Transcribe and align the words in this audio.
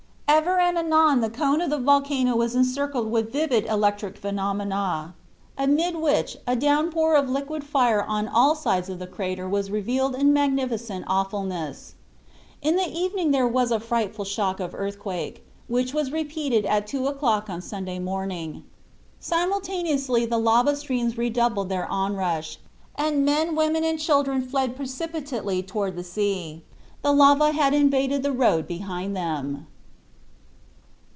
Ever 0.33 0.59
and 0.59 0.77
anon 0.77 1.19
the 1.19 1.29
cone 1.29 1.59
of 1.59 1.69
the 1.69 1.77
volcano 1.77 2.37
was 2.37 2.55
encircled 2.55 3.11
with 3.11 3.33
vivid 3.33 3.65
electric 3.65 4.17
phenomena, 4.17 5.13
amid 5.57 5.97
which 5.97 6.37
a 6.47 6.55
downpour 6.55 7.15
of 7.15 7.29
liquid 7.29 7.65
fire 7.65 8.01
on 8.01 8.29
all 8.29 8.55
sides 8.55 8.87
of 8.87 8.97
the 8.97 9.07
crater 9.07 9.47
was 9.47 9.69
revealed 9.69 10.15
in 10.15 10.31
magnificent 10.31 11.03
awfulness. 11.07 11.95
In 12.61 12.77
the 12.77 12.89
evening 12.89 13.31
there 13.31 13.45
was 13.47 13.71
a 13.73 13.79
frightful 13.81 14.23
shock 14.23 14.61
of 14.61 14.73
earthquake, 14.73 15.45
which 15.67 15.93
was 15.93 16.13
repeated 16.13 16.65
at 16.65 16.87
two 16.87 17.07
o'clock 17.07 17.49
on 17.49 17.61
Sunday 17.61 17.99
morning. 17.99 18.63
Simultaneously 19.19 20.25
the 20.25 20.39
lava 20.39 20.77
streams 20.77 21.17
redoubled 21.17 21.67
their 21.67 21.87
onrush, 21.91 22.57
and 22.95 23.25
men, 23.25 23.53
women 23.53 23.83
and 23.83 23.99
children 23.99 24.41
fled 24.41 24.77
precipitately 24.77 25.61
toward 25.61 25.97
the 25.97 26.05
sea. 26.05 26.63
The 27.01 27.11
lava 27.11 27.51
had 27.51 27.73
invaded 27.73 28.23
the 28.23 28.31
road 28.31 28.65
behind 28.65 29.13
them." 29.13 29.67